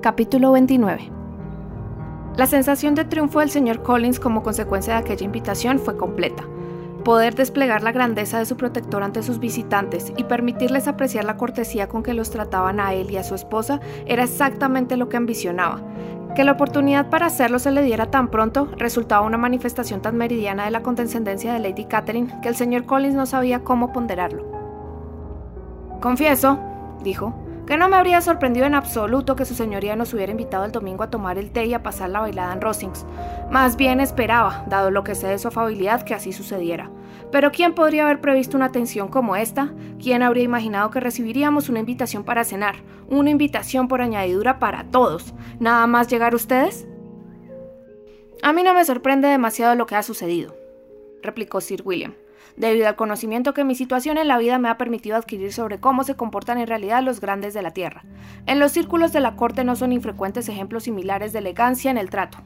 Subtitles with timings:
[0.00, 1.10] Capítulo 29
[2.36, 6.44] La sensación de triunfo del señor Collins como consecuencia de aquella invitación fue completa.
[7.04, 11.88] Poder desplegar la grandeza de su protector ante sus visitantes y permitirles apreciar la cortesía
[11.88, 15.82] con que los trataban a él y a su esposa era exactamente lo que ambicionaba.
[16.36, 20.64] Que la oportunidad para hacerlo se le diera tan pronto resultaba una manifestación tan meridiana
[20.64, 24.44] de la condescendencia de Lady Catherine que el señor Collins no sabía cómo ponderarlo.
[26.00, 26.60] Confieso,
[27.02, 27.34] dijo,
[27.68, 31.04] que no me habría sorprendido en absoluto que su señoría nos hubiera invitado el domingo
[31.04, 33.04] a tomar el té y a pasar la bailada en Rosings.
[33.50, 36.90] Más bien esperaba, dado lo que sé de su afabilidad, que así sucediera.
[37.30, 39.74] Pero ¿quién podría haber previsto una atención como esta?
[40.02, 42.76] ¿Quién habría imaginado que recibiríamos una invitación para cenar?
[43.06, 45.34] Una invitación por añadidura para todos.
[45.60, 46.88] ¿Nada más llegar ustedes?
[48.42, 50.56] A mí no me sorprende demasiado lo que ha sucedido,
[51.22, 52.14] replicó Sir William
[52.56, 56.04] debido al conocimiento que mi situación en la vida me ha permitido adquirir sobre cómo
[56.04, 58.04] se comportan en realidad los grandes de la tierra.
[58.46, 62.10] En los círculos de la corte no son infrecuentes ejemplos similares de elegancia en el
[62.10, 62.38] trato.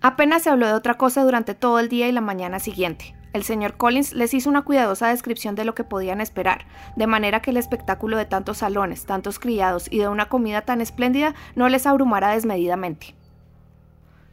[0.00, 3.14] Apenas se habló de otra cosa durante todo el día y la mañana siguiente.
[3.32, 7.42] El señor Collins les hizo una cuidadosa descripción de lo que podían esperar, de manera
[7.42, 11.68] que el espectáculo de tantos salones, tantos criados y de una comida tan espléndida no
[11.68, 13.14] les abrumara desmedidamente.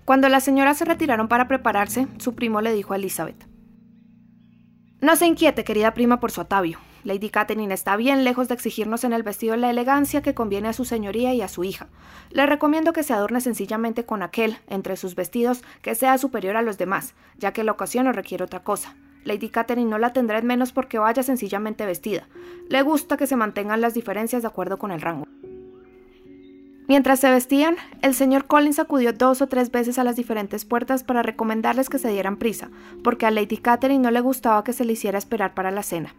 [0.06, 3.55] Cuando las señoras se retiraron para prepararse, su primo le dijo a Elizabeth
[5.06, 6.80] no se inquiete, querida prima, por su atavio.
[7.04, 10.74] Lady Catherine está bien lejos de exigirnos en el vestido la elegancia que conviene a
[10.74, 11.88] su señoría y a su hija.
[12.32, 16.64] Le recomiendo que se adorne sencillamente con aquel, entre sus vestidos, que sea superior a
[16.64, 18.96] los demás, ya que la ocasión no requiere otra cosa.
[19.24, 22.28] Lady Catherine no la tendrá en menos porque vaya sencillamente vestida.
[22.70, 25.28] Le gusta que se mantengan las diferencias de acuerdo con el rango.
[26.88, 31.04] Mientras se vestían, el señor Collins acudió dos o tres veces a las diferentes puertas
[31.04, 32.70] para recomendarles que se dieran prisa,
[33.04, 36.14] porque a Lady Catherine no le gustaba que se le hiciera esperar para la cena.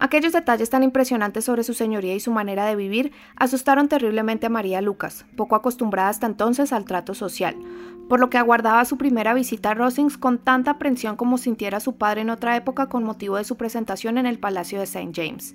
[0.00, 4.50] Aquellos detalles tan impresionantes sobre su señoría y su manera de vivir asustaron terriblemente a
[4.50, 7.56] María Lucas, poco acostumbrada hasta entonces al trato social,
[8.08, 11.96] por lo que aguardaba su primera visita a Rosings con tanta aprensión como sintiera su
[11.96, 15.12] padre en otra época con motivo de su presentación en el Palacio de St.
[15.14, 15.54] James.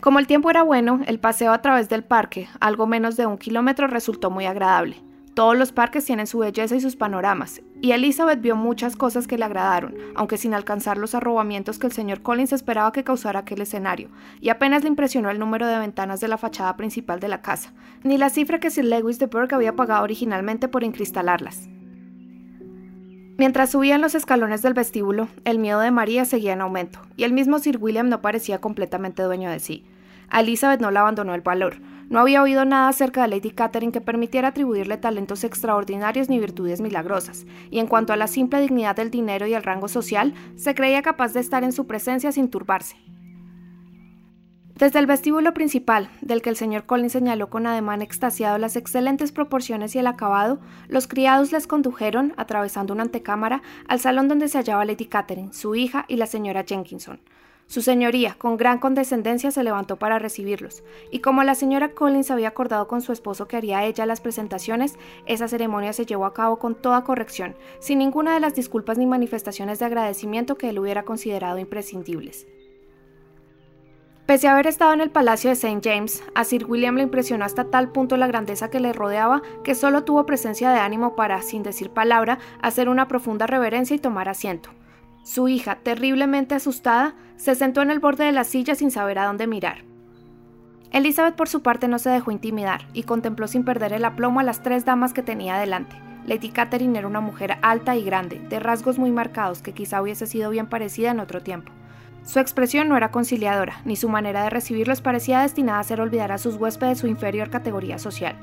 [0.00, 3.36] Como el tiempo era bueno, el paseo a través del parque, algo menos de un
[3.36, 4.96] kilómetro, resultó muy agradable.
[5.34, 9.36] Todos los parques tienen su belleza y sus panoramas, y Elizabeth vio muchas cosas que
[9.36, 13.60] le agradaron, aunque sin alcanzar los arrobamientos que el señor Collins esperaba que causara aquel
[13.60, 14.08] escenario,
[14.40, 17.74] y apenas le impresionó el número de ventanas de la fachada principal de la casa,
[18.02, 21.68] ni la cifra que Sir Lewis de Burgh había pagado originalmente por incristalarlas.
[23.40, 27.32] Mientras subían los escalones del vestíbulo, el miedo de María seguía en aumento, y el
[27.32, 29.86] mismo Sir William no parecía completamente dueño de sí.
[30.28, 31.80] A Elizabeth no le abandonó el valor.
[32.10, 36.82] No había oído nada acerca de Lady Catherine que permitiera atribuirle talentos extraordinarios ni virtudes
[36.82, 40.74] milagrosas, y en cuanto a la simple dignidad del dinero y el rango social, se
[40.74, 42.96] creía capaz de estar en su presencia sin turbarse.
[44.80, 49.30] Desde el vestíbulo principal, del que el señor Collins señaló con ademán extasiado las excelentes
[49.30, 50.58] proporciones y el acabado,
[50.88, 55.74] los criados les condujeron, atravesando una antecámara, al salón donde se hallaba Lady Catherine, su
[55.74, 57.20] hija y la señora Jenkinson.
[57.66, 62.48] Su señoría, con gran condescendencia, se levantó para recibirlos, y como la señora Collins había
[62.48, 66.58] acordado con su esposo que haría ella las presentaciones, esa ceremonia se llevó a cabo
[66.58, 71.04] con toda corrección, sin ninguna de las disculpas ni manifestaciones de agradecimiento que él hubiera
[71.04, 72.46] considerado imprescindibles.
[74.30, 75.80] Pese a haber estado en el Palacio de St.
[75.82, 79.74] James, a Sir William le impresionó hasta tal punto la grandeza que le rodeaba que
[79.74, 84.28] solo tuvo presencia de ánimo para, sin decir palabra, hacer una profunda reverencia y tomar
[84.28, 84.70] asiento.
[85.24, 89.24] Su hija, terriblemente asustada, se sentó en el borde de la silla sin saber a
[89.24, 89.78] dónde mirar.
[90.92, 94.44] Elizabeth por su parte no se dejó intimidar y contempló sin perder el aplomo a
[94.44, 95.96] las tres damas que tenía delante.
[96.24, 100.28] Lady Catherine era una mujer alta y grande, de rasgos muy marcados que quizá hubiese
[100.28, 101.72] sido bien parecida en otro tiempo.
[102.24, 106.32] Su expresión no era conciliadora, ni su manera de recibirlos parecía destinada a hacer olvidar
[106.32, 108.36] a sus huéspedes su inferior categoría social.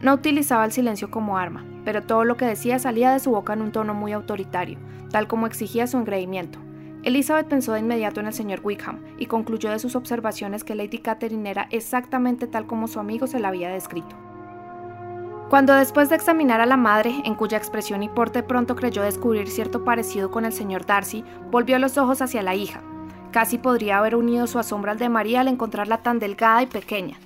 [0.00, 3.52] No utilizaba el silencio como arma, pero todo lo que decía salía de su boca
[3.52, 4.78] en un tono muy autoritario,
[5.10, 6.58] tal como exigía su engreimiento.
[7.04, 10.98] Elizabeth pensó de inmediato en el señor Wickham y concluyó de sus observaciones que Lady
[10.98, 14.16] Catherine era exactamente tal como su amigo se la había descrito.
[15.50, 19.48] Cuando después de examinar a la madre, en cuya expresión y porte pronto creyó descubrir
[19.48, 22.82] cierto parecido con el señor Darcy, volvió los ojos hacia la hija,
[23.34, 27.18] Casi podría haber unido su asombro al de María al encontrarla tan delgada y pequeña.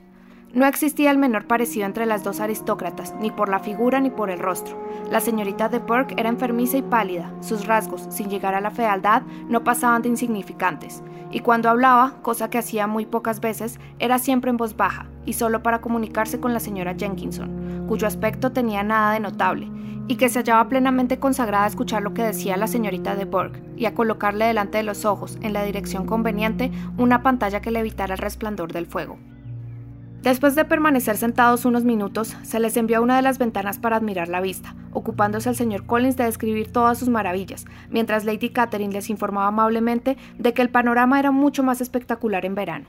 [0.54, 4.30] No existía el menor parecido entre las dos aristócratas, ni por la figura ni por
[4.30, 4.78] el rostro.
[5.10, 9.22] La señorita de Burke era enfermiza y pálida, sus rasgos, sin llegar a la fealdad,
[9.48, 14.50] no pasaban de insignificantes, y cuando hablaba, cosa que hacía muy pocas veces, era siempre
[14.50, 19.12] en voz baja, y solo para comunicarse con la señora Jenkinson, cuyo aspecto tenía nada
[19.12, 19.70] de notable,
[20.08, 23.62] y que se hallaba plenamente consagrada a escuchar lo que decía la señorita de Burke
[23.76, 27.80] y a colocarle delante de los ojos, en la dirección conveniente, una pantalla que le
[27.80, 29.18] evitara el resplandor del fuego.
[30.22, 33.96] Después de permanecer sentados unos minutos, se les envió a una de las ventanas para
[33.96, 38.92] admirar la vista, ocupándose el señor Collins de describir todas sus maravillas, mientras Lady Catherine
[38.92, 42.86] les informaba amablemente de que el panorama era mucho más espectacular en verano.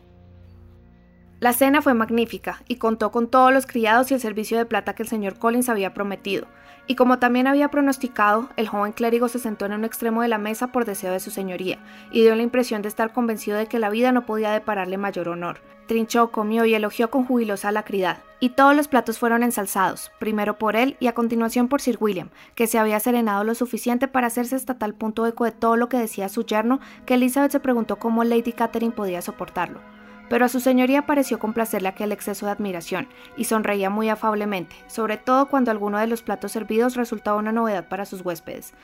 [1.39, 4.93] La cena fue magnífica y contó con todos los criados y el servicio de plata
[4.93, 6.47] que el señor Collins había prometido,
[6.87, 10.39] y como también había pronosticado, el joven clérigo se sentó en un extremo de la
[10.39, 11.77] mesa por deseo de su señoría,
[12.11, 15.29] y dio la impresión de estar convencido de que la vida no podía depararle mayor
[15.29, 15.61] honor.
[15.89, 20.75] Trinchó, comió y elogió con jubilosa alacridad, y todos los platos fueron ensalzados, primero por
[20.75, 24.55] él y a continuación por Sir William, que se había serenado lo suficiente para hacerse
[24.55, 27.95] hasta tal punto eco de todo lo que decía su yerno que Elizabeth se preguntó
[27.95, 29.81] cómo Lady Catherine podía soportarlo
[30.29, 35.17] pero a su señoría pareció complacerle aquel exceso de admiración, y sonreía muy afablemente, sobre
[35.17, 38.75] todo cuando alguno de los platos servidos resultaba una novedad para sus huéspedes.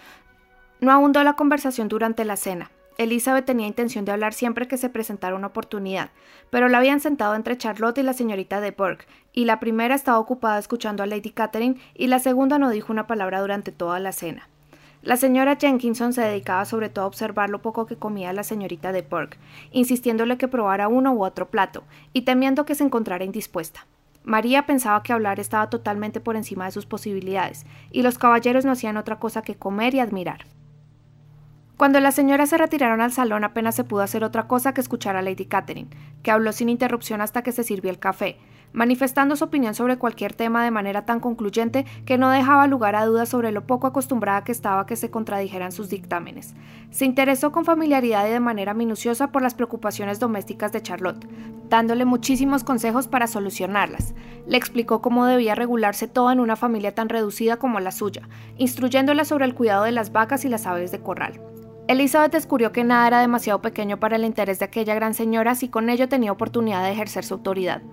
[0.81, 2.72] No abundó la conversación durante la cena.
[2.97, 6.12] Elizabeth tenía intención de hablar siempre que se presentara una oportunidad,
[6.50, 10.19] pero la habían sentado entre Charlotte y la señorita de Burke, y la primera estaba
[10.19, 14.13] ocupada escuchando a Lady Catherine y la segunda no dijo una palabra durante toda la
[14.13, 14.47] cena.
[15.01, 18.92] La señora Jenkinson se dedicaba sobre todo a observar lo poco que comía la señorita
[18.92, 19.38] de Burke,
[19.71, 21.83] insistiéndole que probara uno u otro plato,
[22.13, 23.86] y temiendo que se encontrara indispuesta.
[24.24, 28.71] María pensaba que hablar estaba totalmente por encima de sus posibilidades, y los caballeros no
[28.71, 30.45] hacían otra cosa que comer y admirar.
[31.77, 35.18] Cuando las señoras se retiraron al salón apenas se pudo hacer otra cosa que escuchar
[35.18, 35.89] a Lady Catherine,
[36.24, 38.38] que habló sin interrupción hasta que se sirvió el café,
[38.72, 43.06] manifestando su opinión sobre cualquier tema de manera tan concluyente que no dejaba lugar a
[43.06, 46.56] dudas sobre lo poco acostumbrada que estaba a que se contradijeran sus dictámenes.
[46.92, 51.28] Se interesó con familiaridad y de manera minuciosa por las preocupaciones domésticas de Charlotte,
[51.68, 54.13] dándole muchísimos consejos para solucionarlas.
[54.48, 59.25] Le explicó cómo debía regularse todo en una familia tan reducida como la suya, instruyéndola
[59.25, 61.42] sobre el cuidado de las vacas y las aves de corral.
[61.88, 65.70] Elizabeth descubrió que nada era demasiado pequeño para el interés de aquella gran señora si
[65.70, 67.84] con ello tenía oportunidad de ejercer su autoridad.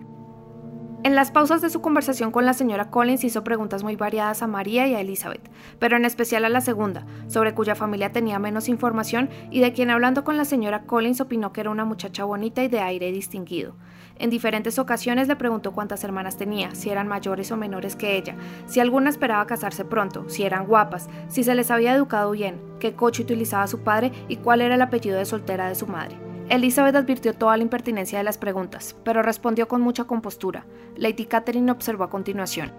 [1.05, 4.47] En las pausas de su conversación con la señora Collins hizo preguntas muy variadas a
[4.47, 8.71] María y a Elizabeth, pero en especial a la segunda, sobre cuya familia tenía menos
[8.71, 12.63] información y de quien hablando con la señora Collins opinó que era una muchacha bonita
[12.63, 13.75] y de aire distinguido.
[14.19, 18.37] En diferentes ocasiones le preguntó cuántas hermanas tenía, si eran mayores o menores que ella,
[18.67, 22.95] si alguna esperaba casarse pronto, si eran guapas, si se les había educado bien, qué
[22.95, 26.17] coche utilizaba su padre y cuál era el apellido de soltera de su madre.
[26.49, 30.67] Elizabeth advirtió toda la impertinencia de las preguntas, pero respondió con mucha compostura.
[30.97, 32.73] Lady Catherine observó a continuación.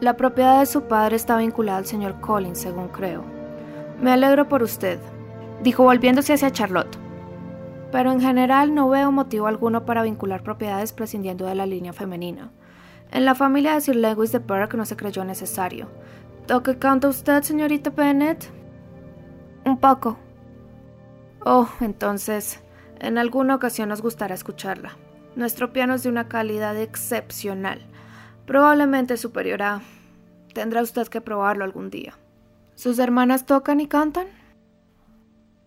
[0.00, 3.24] La propiedad de su padre está vinculada al señor Collins, según creo.
[4.00, 5.00] Me alegro por usted,
[5.62, 7.07] dijo volviéndose hacia Charlotte.
[7.90, 12.50] Pero en general no veo motivo alguno para vincular propiedades prescindiendo de la línea femenina.
[13.10, 15.88] En la familia de Sir Lewis de Burke no se creyó necesario.
[16.46, 18.50] ¿Toque canta usted, señorita Bennet?
[19.64, 20.18] Un poco.
[21.44, 22.60] Oh, entonces,
[23.00, 24.96] en alguna ocasión nos gustará escucharla.
[25.36, 27.80] Nuestro piano es de una calidad excepcional,
[28.46, 29.82] probablemente superior a...
[30.52, 32.14] Tendrá usted que probarlo algún día.
[32.74, 34.26] ¿Sus hermanas tocan y cantan?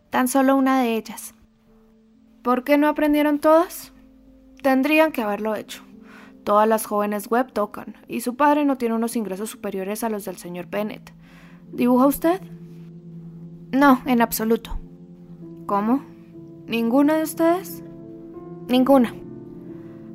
[0.10, 1.34] Tan solo una de ellas.
[2.44, 3.94] ¿Por qué no aprendieron todas?
[4.64, 5.84] Tendrían que haberlo hecho.
[6.44, 10.26] Todas las jóvenes web tocan, y su padre no tiene unos ingresos superiores a los
[10.26, 11.14] del señor Bennett.
[11.72, 12.42] ¿Dibuja usted?
[13.72, 14.80] No, en absoluto.
[15.68, 16.04] ¿Cómo?
[16.66, 17.84] ¿Ninguna de ustedes?
[18.68, 19.14] Ninguna.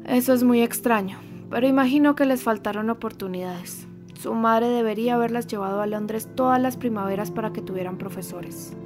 [0.05, 3.87] Eso es muy extraño, pero imagino que les faltaron oportunidades.
[4.19, 8.77] Su madre debería haberlas llevado a Londres todas las primaveras para que tuvieran profesores.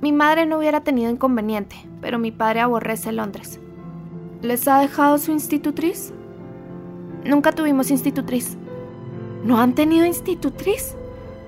[0.00, 3.58] Mi madre no hubiera tenido inconveniente, pero mi padre aborrece Londres.
[4.42, 6.12] ¿Les ha dejado su institutriz?
[7.24, 8.56] Nunca tuvimos institutriz.
[9.42, 10.94] ¿No han tenido institutriz?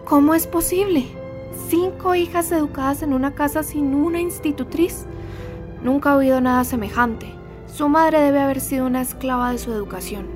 [0.05, 1.07] ¿Cómo es posible?
[1.69, 5.07] Cinco hijas educadas en una casa sin una institutriz.
[5.85, 7.27] Nunca ha oído nada semejante.
[7.73, 10.27] Su madre debe haber sido una esclava de su educación.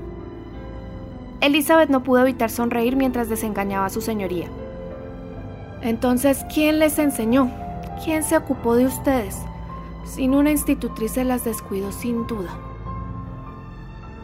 [1.40, 4.46] Elizabeth no pudo evitar sonreír mientras desengañaba a su señoría.
[5.82, 7.63] Entonces, ¿quién les enseñó?
[8.02, 9.36] ¿Quién se ocupó de ustedes?
[10.04, 12.50] Sin una institutriz se las descuidó sin duda.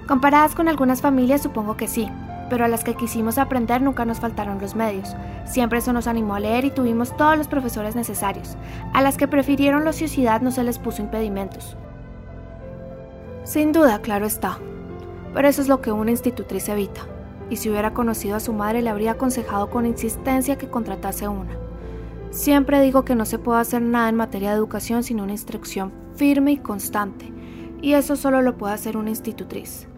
[0.07, 2.11] Comparadas con algunas familias, supongo que sí,
[2.51, 5.15] pero a las que quisimos aprender nunca nos faltaron los medios.
[5.47, 8.57] Siempre eso nos animó a leer y tuvimos todos los profesores necesarios.
[8.93, 11.77] A las que prefirieron la ociosidad no se les puso impedimentos.
[13.45, 14.59] Sin duda, claro está.
[15.33, 17.03] Pero eso es lo que una institutriz evita.
[17.49, 21.70] Y si hubiera conocido a su madre le habría aconsejado con insistencia que contratase una.
[22.31, 25.93] Siempre digo que no se puede hacer nada en materia de educación sin una instrucción
[26.15, 27.33] firme y constante.
[27.83, 29.89] Y eso solo lo puede hacer una institutriz.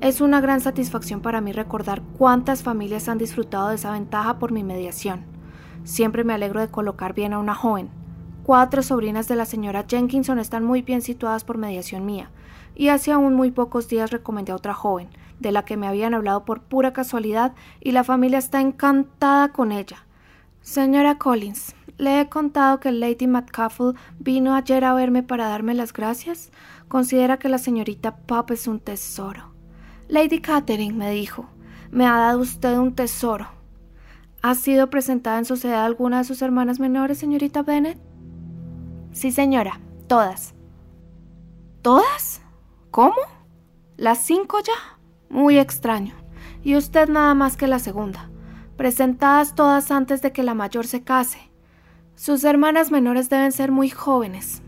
[0.00, 4.50] Es una gran satisfacción para mí recordar cuántas familias han disfrutado de esa ventaja por
[4.50, 5.24] mi mediación.
[5.84, 7.90] Siempre me alegro de colocar bien a una joven.
[8.42, 12.30] cuatro sobrinas de la señora Jenkinson están muy bien situadas por mediación mía,
[12.74, 16.12] y hace aún muy pocos días recomendé a otra joven, de la que me habían
[16.12, 20.04] hablado por pura casualidad, y la familia está encantada con ella.
[20.62, 25.92] Señora Collins, ¿le he contado que Lady McCaffrey vino ayer a verme para darme las
[25.92, 26.52] gracias?
[26.86, 29.52] Considera que la señorita Pop es un tesoro.
[30.06, 31.46] Lady Catherine me dijo,
[31.90, 33.48] me ha dado usted un tesoro.
[34.40, 37.98] ¿Ha sido presentada en sociedad alguna de sus hermanas menores, señorita Bennett?
[39.10, 40.54] Sí, señora, todas.
[41.82, 42.40] ¿Todas?
[42.92, 43.16] ¿Cómo?
[43.96, 44.98] ¿Las cinco ya?
[45.28, 46.14] Muy extraño.
[46.62, 48.31] Y usted nada más que la segunda.
[48.76, 51.50] Presentadas todas antes de que la mayor se case.
[52.14, 54.62] Sus hermanas menores deben ser muy jóvenes.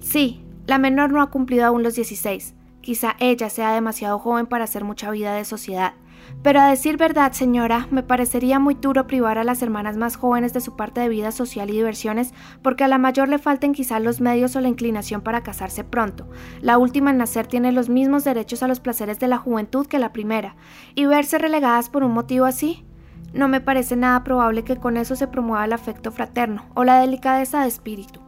[0.00, 2.54] Sí, la menor no ha cumplido aún los 16.
[2.80, 5.94] Quizá ella sea demasiado joven para hacer mucha vida de sociedad.
[6.42, 10.52] Pero a decir verdad, señora, me parecería muy duro privar a las hermanas más jóvenes
[10.52, 13.98] de su parte de vida social y diversiones, porque a la mayor le falten quizá
[13.98, 16.28] los medios o la inclinación para casarse pronto.
[16.60, 19.98] La última en nacer tiene los mismos derechos a los placeres de la juventud que
[19.98, 20.56] la primera,
[20.94, 22.84] y verse relegadas por un motivo así.
[23.32, 27.00] No me parece nada probable que con eso se promueva el afecto fraterno o la
[27.00, 28.20] delicadeza de espíritu.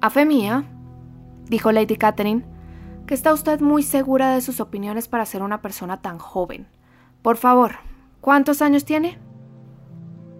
[0.00, 0.64] A fe mía,
[1.48, 2.44] dijo Lady Catherine,
[3.06, 6.68] que está usted muy segura de sus opiniones para ser una persona tan joven.
[7.22, 7.76] Por favor,
[8.20, 9.18] ¿cuántos años tiene?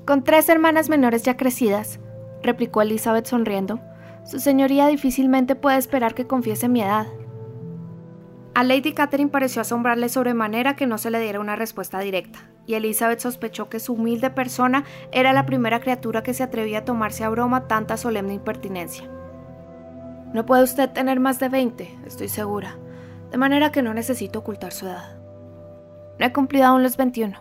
[0.06, 2.00] Con tres hermanas menores ya crecidas,
[2.42, 3.80] replicó Elizabeth sonriendo.
[4.24, 7.06] Su señoría difícilmente puede esperar que confiese mi edad.
[8.58, 12.74] A Lady Catherine pareció asombrarle sobremanera que no se le diera una respuesta directa, y
[12.74, 17.22] Elizabeth sospechó que su humilde persona era la primera criatura que se atrevía a tomarse
[17.22, 19.08] a broma tanta solemne impertinencia.
[20.32, 22.76] No puede usted tener más de 20, estoy segura,
[23.30, 25.20] de manera que no necesito ocultar su edad.
[26.18, 27.38] No he cumplido aún los 21.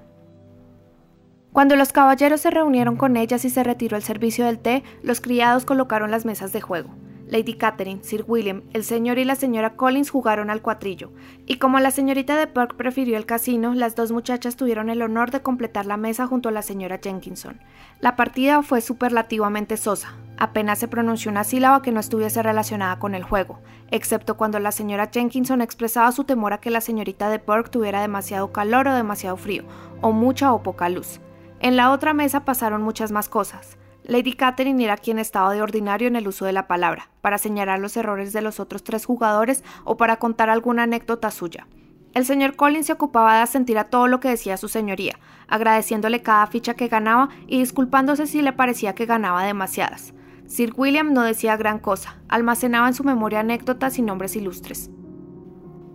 [1.51, 5.19] Cuando los caballeros se reunieron con ellas y se retiró el servicio del té, los
[5.19, 6.91] criados colocaron las mesas de juego.
[7.29, 11.11] Lady Catherine, Sir William, el señor y la señora Collins jugaron al cuatrillo,
[11.45, 15.31] y como la señorita de Perk prefirió el casino, las dos muchachas tuvieron el honor
[15.31, 17.59] de completar la mesa junto a la señora Jenkinson.
[17.99, 23.13] La partida fue superlativamente sosa, apenas se pronunció una sílaba que no estuviese relacionada con
[23.13, 23.59] el juego,
[23.91, 27.99] excepto cuando la señora Jenkinson expresaba su temor a que la señorita de Perk tuviera
[27.99, 29.65] demasiado calor o demasiado frío,
[30.01, 31.19] o mucha o poca luz.
[31.59, 33.77] En la otra mesa pasaron muchas más cosas.
[34.07, 37.79] Lady Catherine era quien estaba de ordinario en el uso de la palabra, para señalar
[37.79, 41.67] los errores de los otros tres jugadores o para contar alguna anécdota suya.
[42.13, 46.21] El señor Collins se ocupaba de asentir a todo lo que decía su señoría, agradeciéndole
[46.21, 50.13] cada ficha que ganaba y disculpándose si le parecía que ganaba demasiadas.
[50.45, 54.89] Sir William no decía gran cosa, almacenaba en su memoria anécdotas y nombres ilustres.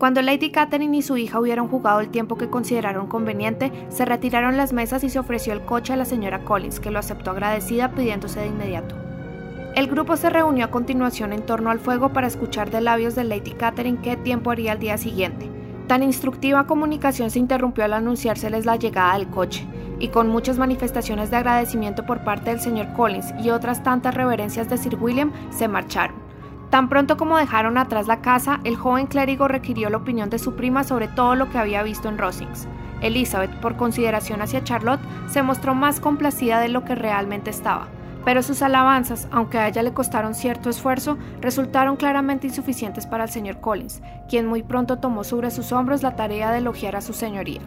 [0.03, 4.57] Cuando Lady Catherine y su hija hubieron jugado el tiempo que consideraron conveniente, se retiraron
[4.57, 7.93] las mesas y se ofreció el coche a la señora Collins, que lo aceptó agradecida
[7.93, 8.97] pidiéndose de inmediato.
[9.77, 13.23] El grupo se reunió a continuación en torno al fuego para escuchar de labios de
[13.23, 15.49] Lady Catherine qué tiempo haría al día siguiente.
[15.87, 19.65] Tan instructiva comunicación se interrumpió al anunciárseles la llegada del coche,
[20.01, 24.69] y con muchas manifestaciones de agradecimiento por parte del señor Collins y otras tantas reverencias
[24.69, 26.32] de Sir William, se marcharon.
[26.73, 30.55] Tan pronto como dejaron atrás la casa, el joven clérigo requirió la opinión de su
[30.55, 32.67] prima sobre todo lo que había visto en Rosings.
[33.03, 37.89] Elizabeth, por consideración hacia Charlotte, se mostró más complacida de lo que realmente estaba,
[38.25, 43.31] pero sus alabanzas, aunque a ella le costaron cierto esfuerzo, resultaron claramente insuficientes para el
[43.31, 47.13] señor Collins, quien muy pronto tomó sobre sus hombros la tarea de elogiar a su
[47.13, 47.61] señoría.